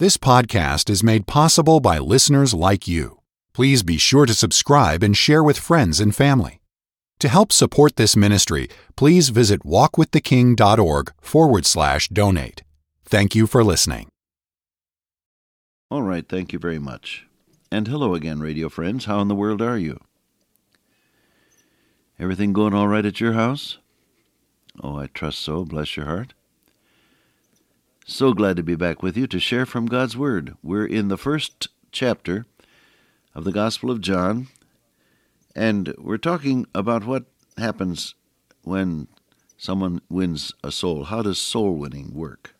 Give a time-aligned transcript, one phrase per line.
[0.00, 3.18] This podcast is made possible by listeners like you.
[3.52, 6.60] Please be sure to subscribe and share with friends and family.
[7.18, 12.62] To help support this ministry, please visit walkwiththeking.org forward slash donate.
[13.06, 14.06] Thank you for listening.
[15.90, 17.26] All right, thank you very much.
[17.72, 19.06] And hello again, radio friends.
[19.06, 19.98] How in the world are you?
[22.20, 23.78] Everything going all right at your house?
[24.80, 25.64] Oh, I trust so.
[25.64, 26.34] Bless your heart.
[28.10, 30.56] So glad to be back with you to share from God's Word.
[30.62, 32.46] We're in the first chapter
[33.34, 34.48] of the Gospel of John,
[35.54, 37.26] and we're talking about what
[37.58, 38.14] happens
[38.62, 39.08] when
[39.58, 41.04] someone wins a soul.
[41.04, 42.54] How does soul winning work?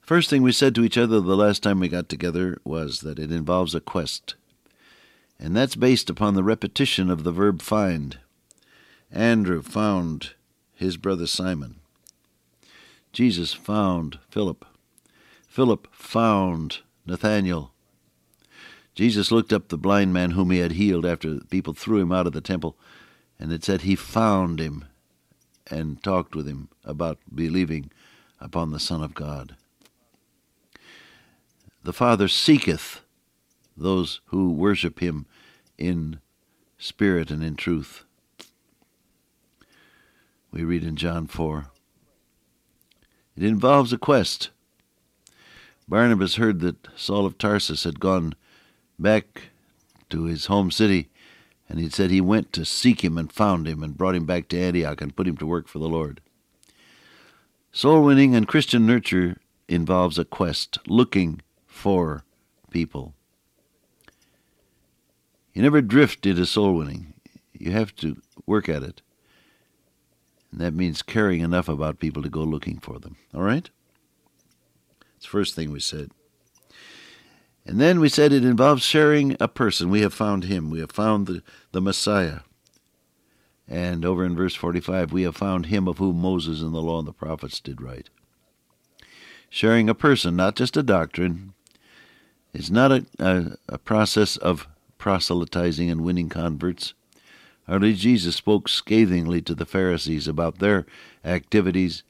[0.00, 3.18] First thing we said to each other the last time we got together was that
[3.18, 4.36] it involves a quest,
[5.40, 8.20] and that's based upon the repetition of the verb find.
[9.10, 10.34] Andrew found
[10.72, 11.80] his brother Simon.
[13.12, 14.64] Jesus found Philip.
[15.48, 17.72] Philip found Nathanael.
[18.94, 22.26] Jesus looked up the blind man whom he had healed after people threw him out
[22.26, 22.76] of the temple,
[23.38, 24.84] and it said he found him
[25.70, 27.90] and talked with him about believing
[28.40, 29.56] upon the Son of God.
[31.84, 33.00] The Father seeketh
[33.76, 35.26] those who worship him
[35.76, 36.20] in
[36.76, 38.04] spirit and in truth.
[40.50, 41.70] We read in John 4.
[43.38, 44.50] It involves a quest.
[45.86, 48.34] Barnabas heard that Saul of Tarsus had gone
[48.98, 49.50] back
[50.10, 51.08] to his home city,
[51.68, 54.48] and he said he went to seek him and found him and brought him back
[54.48, 56.20] to Antioch and put him to work for the Lord.
[57.70, 59.36] Soul winning and Christian nurture
[59.68, 62.24] involves a quest, looking for
[62.72, 63.14] people.
[65.54, 67.14] You never drift into soul winning.
[67.52, 69.00] You have to work at it.
[70.50, 73.16] And that means caring enough about people to go looking for them.
[73.34, 73.68] All right?
[75.16, 76.10] It's the first thing we said.
[77.66, 79.90] And then we said it involves sharing a person.
[79.90, 80.70] We have found him.
[80.70, 82.40] We have found the, the Messiah.
[83.68, 86.98] And over in verse 45, we have found him of whom Moses and the law
[86.98, 88.08] and the prophets did write.
[89.50, 91.52] Sharing a person, not just a doctrine.
[92.54, 96.94] It's not a, a, a process of proselytizing and winning converts.
[97.68, 100.86] Lord Jesus spoke scathingly to the Pharisees about their
[101.24, 102.02] activities.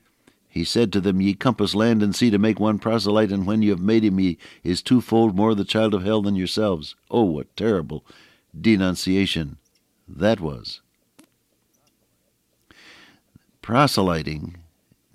[0.49, 3.63] He said to them, Ye compass land and sea to make one proselyte, and when
[3.63, 6.95] you have made him, he is twofold more the child of hell than yourselves.
[7.11, 8.05] Oh, what terrible
[8.59, 9.59] denunciation
[10.07, 10.81] that was.
[13.61, 14.57] Proselyting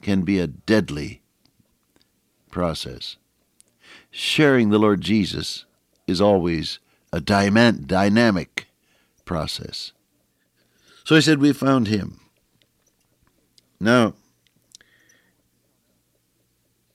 [0.02, 1.22] can be a deadly
[2.52, 3.18] process.
[4.12, 5.66] Sharing the Lord Jesus
[6.06, 6.80] is always
[7.12, 8.68] a dynamic
[9.26, 9.94] process.
[11.04, 12.20] So I said, We found him.
[13.80, 14.14] Now,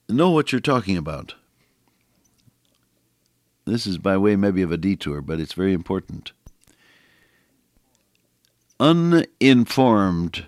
[0.08, 1.34] know what you're talking about.
[3.66, 6.32] This is by way maybe of a detour, but it's very important.
[8.80, 10.46] Uninformed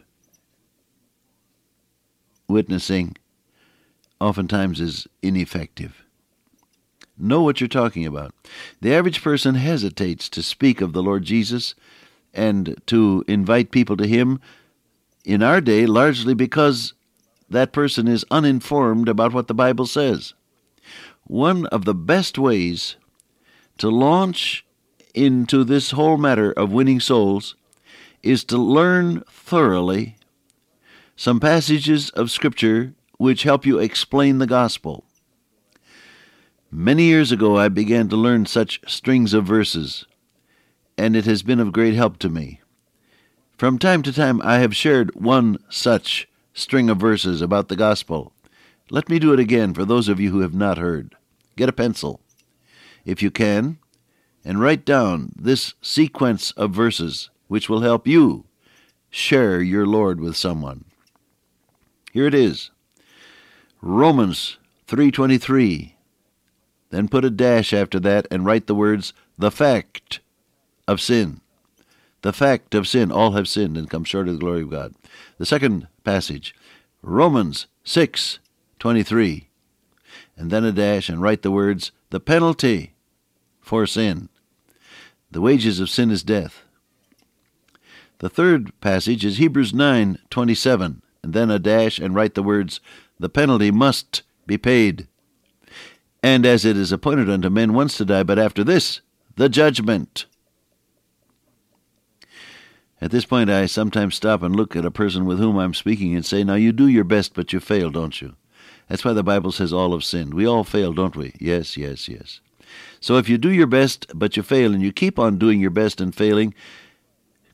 [2.48, 3.16] witnessing
[4.20, 6.02] oftentimes is ineffective.
[7.18, 8.32] Know what you're talking about.
[8.80, 11.74] The average person hesitates to speak of the Lord Jesus
[12.34, 14.40] and to invite people to Him
[15.24, 16.94] in our day largely because
[17.48, 20.34] that person is uninformed about what the Bible says.
[21.24, 22.96] One of the best ways
[23.78, 24.64] to launch
[25.14, 27.56] into this whole matter of winning souls
[28.22, 30.16] is to learn thoroughly
[31.16, 35.04] some passages of Scripture which help you explain the gospel.
[36.70, 40.06] Many years ago, I began to learn such strings of verses
[40.96, 42.60] and it has been of great help to me.
[43.56, 48.32] From time to time, I have shared one such string of verses about the gospel.
[48.90, 51.14] Let me do it again for those of you who have not heard.
[51.56, 52.20] Get a pencil,
[53.04, 53.78] if you can,
[54.44, 58.44] and write down this sequence of verses which will help you
[59.10, 60.84] share your Lord with someone.
[62.12, 62.70] Here it is.
[63.82, 65.96] Romans 3:23.
[66.90, 70.20] Then put a dash after that and write the words the fact
[70.90, 71.40] of sin.
[72.22, 74.94] The fact of sin, all have sinned and come short of the glory of God.
[75.38, 76.54] The second passage,
[77.00, 78.40] Romans 6
[78.78, 79.48] 23.
[80.36, 82.94] And then a dash and write the words, the penalty
[83.60, 84.28] for sin.
[85.30, 86.62] The wages of sin is death.
[88.18, 91.02] The third passage is Hebrews 9 27.
[91.22, 92.80] And then a dash and write the words,
[93.18, 95.06] the penalty must be paid.
[96.22, 99.00] And as it is appointed unto men once to die, but after this,
[99.36, 100.26] the judgment.
[103.02, 106.14] At this point, I sometimes stop and look at a person with whom I'm speaking
[106.14, 108.36] and say, Now you do your best, but you fail, don't you?
[108.88, 110.34] That's why the Bible says all have sinned.
[110.34, 111.32] We all fail, don't we?
[111.38, 112.40] Yes, yes, yes.
[113.00, 115.70] So if you do your best, but you fail, and you keep on doing your
[115.70, 116.54] best and failing,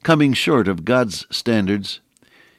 [0.02, 2.00] coming short of God's standards,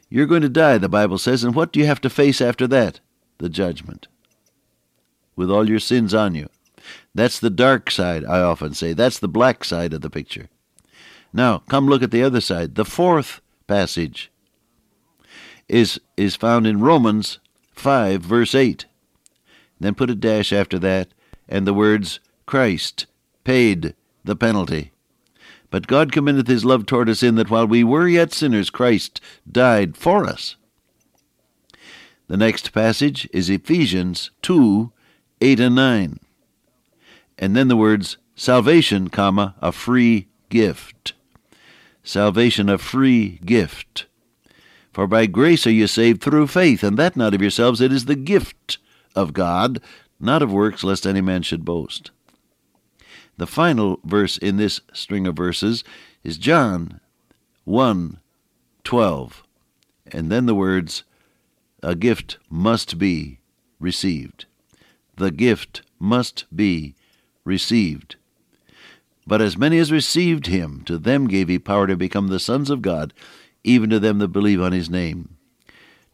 [0.09, 1.43] you're going to die, the Bible says.
[1.43, 2.99] And what do you have to face after that?
[3.39, 4.07] The judgment.
[5.35, 6.47] With all your sins on you.
[7.13, 8.93] That's the dark side, I often say.
[8.93, 10.49] That's the black side of the picture.
[11.33, 12.75] Now, come look at the other side.
[12.75, 14.31] The fourth passage
[15.67, 17.39] is, is found in Romans
[17.73, 18.85] 5, verse 8.
[19.79, 21.09] Then put a dash after that,
[21.47, 23.05] and the words, Christ
[23.43, 23.93] paid
[24.23, 24.91] the penalty.
[25.69, 29.19] But God commendeth his love toward us in that while we were yet sinners, Christ
[29.49, 30.55] died for us.
[32.27, 34.91] The next passage is Ephesians 2,
[35.41, 36.19] 8 and 9.
[37.37, 41.13] And then the words, salvation, comma, a free gift.
[42.07, 44.05] Salvation, a free gift.
[44.93, 48.05] For by grace are you saved through faith, and that not of yourselves, it is
[48.05, 48.77] the gift
[49.13, 49.81] of God,
[50.17, 52.11] not of works, lest any man should boast.
[53.35, 55.83] The final verse in this string of verses
[56.23, 57.01] is John
[57.65, 58.21] 1
[58.85, 59.43] 12.
[60.09, 61.03] And then the words,
[61.83, 63.41] A gift must be
[63.81, 64.45] received.
[65.17, 66.95] The gift must be
[67.43, 68.15] received.
[69.27, 72.69] But as many as received him, to them gave he power to become the sons
[72.69, 73.13] of God,
[73.63, 75.37] even to them that believe on his name.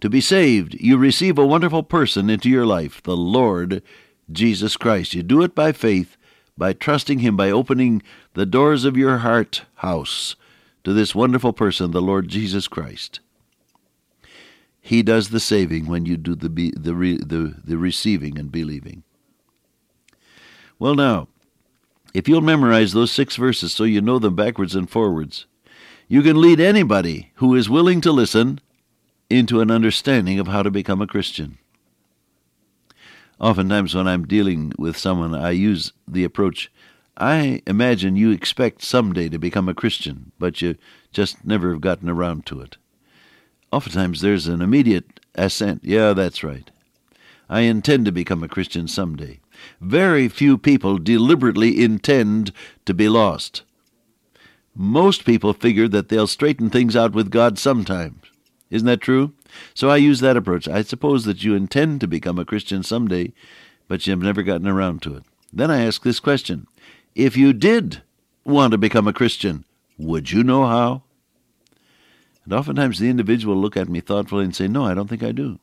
[0.01, 3.81] To be saved, you receive a wonderful person into your life, the Lord
[4.29, 5.13] Jesus Christ.
[5.13, 6.17] You do it by faith
[6.57, 8.01] by trusting Him, by opening
[8.33, 10.35] the doors of your heart house
[10.83, 13.19] to this wonderful person, the Lord Jesus Christ.
[14.81, 19.03] He does the saving when you do the, the, the, the receiving and believing.
[20.77, 21.29] Well, now,
[22.13, 25.45] if you'll memorize those six verses so you know them backwards and forwards,
[26.07, 28.59] you can lead anybody who is willing to listen
[29.29, 31.57] into an understanding of how to become a Christian.
[33.39, 36.71] Oftentimes, when I'm dealing with someone, I use the approach
[37.17, 40.77] I imagine you expect someday to become a Christian, but you
[41.11, 42.77] just never have gotten around to it.
[43.71, 45.83] Oftentimes, there's an immediate assent.
[45.83, 46.69] Yeah, that's right.
[47.49, 49.39] I intend to become a Christian someday.
[49.79, 52.51] Very few people deliberately intend
[52.85, 53.63] to be lost.
[54.75, 58.21] Most people figure that they'll straighten things out with God sometime.
[58.69, 59.33] Isn't that true?
[59.75, 60.67] So I use that approach.
[60.67, 63.33] I suppose that you intend to become a Christian someday,
[63.87, 65.23] but you've never gotten around to it.
[65.51, 66.65] Then I ask this question
[67.13, 68.01] If you did
[68.43, 69.65] want to become a Christian,
[69.99, 71.03] would you know how?
[72.45, 75.23] And oftentimes the individual will look at me thoughtfully and say, No, I don't think
[75.23, 75.59] I do.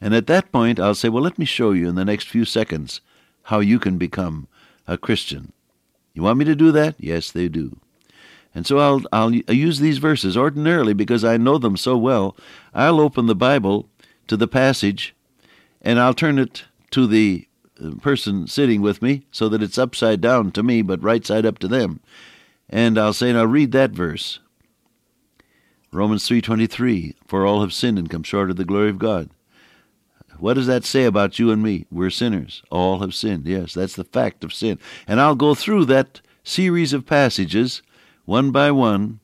[0.00, 2.44] And at that point, I'll say, Well, let me show you in the next few
[2.44, 3.00] seconds
[3.44, 4.48] how you can become
[4.86, 5.52] a Christian.
[6.14, 6.96] You want me to do that?
[6.98, 7.78] Yes, they do.
[8.54, 12.36] And so I'll, I'll use these verses ordinarily because I know them so well.
[12.74, 13.88] I'll open the Bible
[14.26, 15.14] to the passage
[15.80, 17.46] and I'll turn it to the
[17.82, 21.46] uh, person sitting with me so that it's upside down to me but right side
[21.46, 22.00] up to them.
[22.68, 24.40] And I'll say, now read that verse.
[25.92, 29.30] Romans 3:23 For all have sinned and come short of the glory of God.
[30.40, 31.86] What does that say about you and me?
[31.90, 32.62] We're sinners.
[32.70, 33.46] All have sinned.
[33.46, 34.78] Yes, that's the fact of sin.
[35.06, 37.82] And I'll go through that series of passages
[38.24, 39.20] one by one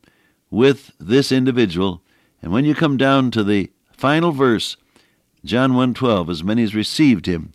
[0.50, 2.02] with this individual.
[2.42, 4.76] And when you come down to the final verse,
[5.44, 7.52] John 1:12, as many as received him,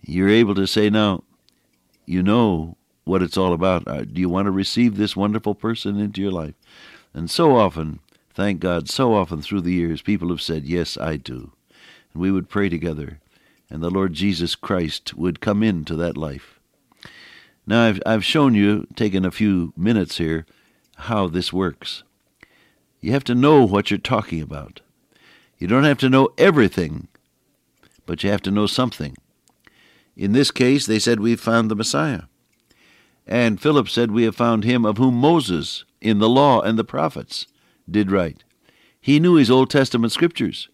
[0.00, 1.22] you're able to say, now,
[2.06, 3.86] you know what it's all about.
[3.86, 6.54] Uh, do you want to receive this wonderful person into your life?
[7.14, 8.00] And so often,
[8.34, 11.52] thank God, so often through the years, people have said, Yes, I do.
[12.12, 13.20] And we would pray together,
[13.70, 16.60] and the Lord Jesus Christ would come into that life.
[17.66, 20.46] Now, I've, I've shown you, taken a few minutes here,
[20.96, 22.02] how this works.
[23.00, 24.80] You have to know what you're talking about.
[25.58, 27.08] You don't have to know everything,
[28.04, 29.16] but you have to know something.
[30.16, 32.22] In this case, they said, We've found the Messiah.
[33.26, 36.84] And Philip said, We have found him of whom Moses, in the law and the
[36.84, 37.46] prophets,
[37.88, 38.44] did write.
[39.00, 40.68] He knew his Old Testament scriptures,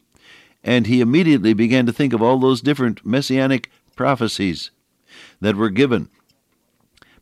[0.63, 4.71] and he immediately began to think of all those different messianic prophecies
[5.41, 6.09] that were given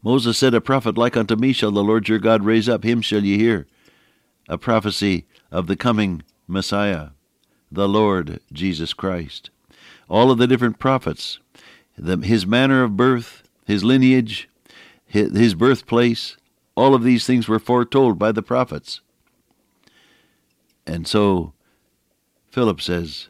[0.06, 3.00] Moses said, A prophet like unto me shall the Lord your God raise up, him
[3.00, 3.66] shall ye hear.
[4.48, 7.08] A prophecy of the coming Messiah,
[7.72, 9.50] the Lord Jesus Christ.
[10.08, 11.40] All of the different prophets,
[11.98, 14.48] the, his manner of birth, his lineage,
[15.04, 16.36] his, his birthplace,
[16.76, 19.00] all of these things were foretold by the prophets.
[20.86, 21.52] And so
[22.56, 23.28] Philip says,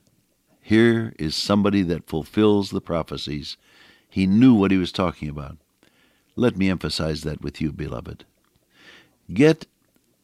[0.63, 3.57] Here is somebody that fulfills the prophecies.
[4.09, 5.57] He knew what he was talking about.
[6.37, 8.25] Let me emphasize that with you, beloved.
[9.35, 9.67] Get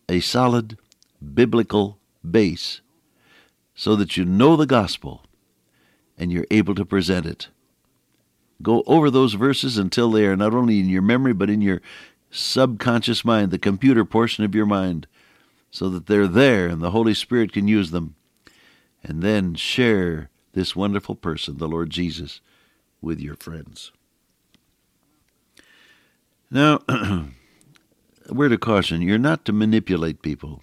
[0.08, 0.78] a solid
[1.34, 1.98] biblical
[2.30, 2.80] base
[3.74, 5.22] so that you know the gospel
[6.16, 7.48] and you're able to present it.
[8.62, 11.82] Go over those verses until they are not only in your memory, but in your
[12.30, 15.08] subconscious mind, the computer portion of your mind,
[15.72, 18.14] so that they're there and the Holy Spirit can use them.
[19.02, 22.40] And then share this wonderful person, the Lord Jesus,
[23.00, 23.92] with your friends.
[26.50, 27.28] Now, a
[28.30, 30.62] word of caution you're not to manipulate people.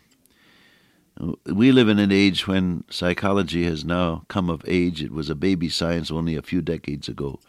[1.45, 5.03] We live in an age when psychology has now come of age.
[5.03, 7.39] It was a baby science only a few decades ago.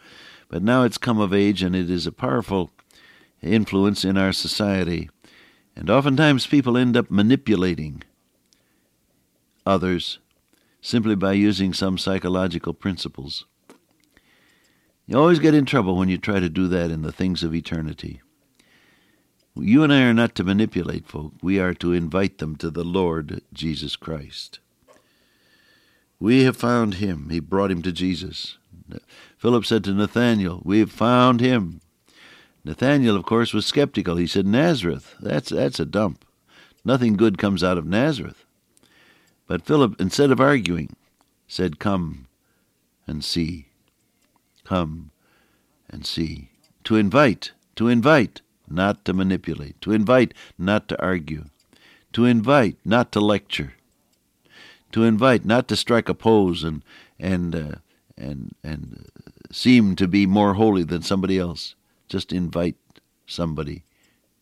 [0.49, 2.71] But now it's come of age and it is a powerful
[3.41, 5.09] influence in our society.
[5.75, 8.03] And oftentimes people end up manipulating
[9.65, 10.19] others
[10.81, 13.45] simply by using some psychological principles.
[15.05, 17.53] You always get in trouble when you try to do that in the things of
[17.53, 18.21] eternity.
[19.55, 21.33] You and I are not to manipulate folk.
[21.41, 24.59] We are to invite them to the Lord Jesus Christ.
[26.19, 27.29] We have found him.
[27.29, 28.57] He brought him to Jesus.
[29.37, 31.81] Philip said to Nathanael, We have found him.
[32.63, 34.17] Nathanael, of course, was skeptical.
[34.17, 36.23] He said, Nazareth, that's, that's a dump.
[36.85, 38.45] Nothing good comes out of Nazareth.
[39.51, 40.95] But Philip, instead of arguing,
[41.45, 42.27] said, Come
[43.05, 43.67] and see.
[44.63, 45.11] Come
[45.89, 46.51] and see.
[46.85, 48.39] To invite, to invite,
[48.69, 49.81] not to manipulate.
[49.81, 51.47] To invite, not to argue.
[52.13, 53.73] To invite, not to lecture.
[54.93, 56.81] To invite, not to strike a pose and,
[57.19, 57.75] and, uh,
[58.17, 59.09] and, and
[59.51, 61.75] seem to be more holy than somebody else.
[62.07, 62.77] Just invite
[63.27, 63.83] somebody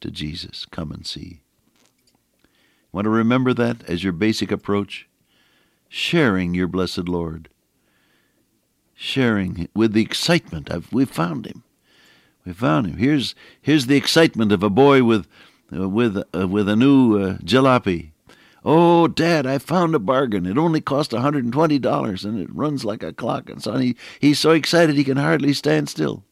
[0.01, 0.67] to Jesus.
[0.67, 1.41] Come and see.
[2.91, 5.07] Want to remember that as your basic approach?
[5.87, 7.49] Sharing your blessed Lord.
[8.95, 11.63] Sharing with the excitement of we've found him.
[12.45, 12.97] We found him.
[12.97, 15.27] Here's here's the excitement of a boy with
[15.71, 18.11] uh, with uh, with a new uh, jalopy.
[18.65, 20.45] Oh, Dad, I found a bargain.
[20.45, 23.49] It only cost a hundred and twenty dollars, and it runs like a clock.
[23.49, 26.23] And so he, he's so excited he can hardly stand still.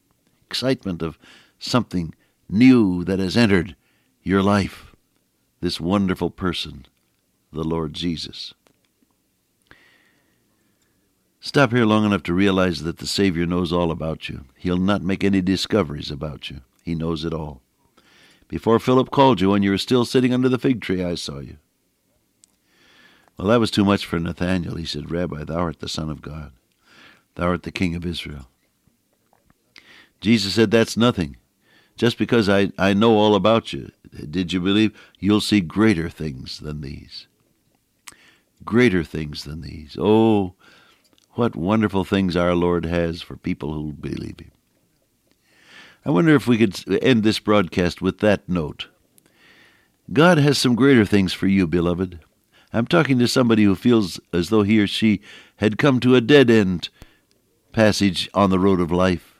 [0.47, 1.17] Excitement of
[1.59, 2.13] something
[2.49, 3.75] new that has entered
[4.23, 4.86] your life.
[5.59, 6.85] This wonderful person,
[7.51, 8.53] the Lord Jesus.
[11.39, 14.45] Stop here long enough to realize that the Savior knows all about you.
[14.55, 16.61] He'll not make any discoveries about you.
[16.83, 17.61] He knows it all.
[18.47, 21.39] Before Philip called you when you were still sitting under the fig tree, I saw
[21.39, 21.57] you.
[23.37, 24.75] Well, that was too much for Nathanael.
[24.75, 26.51] He said, Rabbi, thou art the Son of God.
[27.35, 28.47] Thou art the King of Israel.
[30.21, 31.37] Jesus said, That's nothing.
[31.97, 33.91] Just because I, I know all about you,
[34.29, 34.97] did you believe?
[35.19, 37.27] You'll see greater things than these.
[38.63, 39.97] Greater things than these.
[39.99, 40.55] Oh,
[41.31, 44.51] what wonderful things our Lord has for people who believe Him.
[46.05, 48.87] I wonder if we could end this broadcast with that note.
[50.11, 52.19] God has some greater things for you, beloved.
[52.73, 55.21] I'm talking to somebody who feels as though he or she
[55.57, 56.89] had come to a dead end
[57.71, 59.39] passage on the road of life,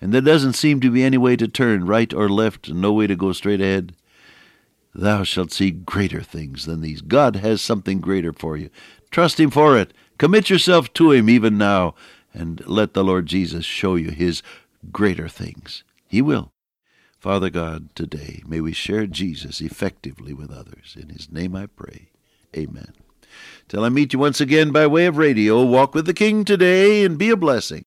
[0.00, 2.92] and there doesn't seem to be any way to turn, right or left, and no
[2.92, 3.94] way to go straight ahead.
[4.94, 7.00] Thou shalt see greater things than these.
[7.00, 8.70] God has something greater for you.
[9.10, 9.92] Trust Him for it.
[10.18, 11.94] Commit yourself to Him even now,
[12.32, 14.42] and let the Lord Jesus show you His
[14.92, 15.82] greater things.
[16.06, 16.52] He will.
[17.18, 20.96] Father God, today may we share Jesus effectively with others.
[21.00, 22.10] In His name I pray.
[22.56, 22.92] Amen.
[23.68, 27.04] Till I meet you once again by way of radio, walk with the King today
[27.04, 27.84] and be a blessing.